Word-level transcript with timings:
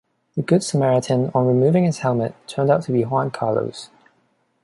The 0.35 0.41
good 0.41 0.63
Samaritan, 0.63 1.29
on 1.35 1.45
removing 1.45 1.83
his 1.83 1.99
helmet, 1.99 2.33
turned 2.47 2.71
out 2.71 2.81
to 2.85 2.91
be 2.91 3.03
Juan 3.05 3.29
Carlos. 3.29 3.91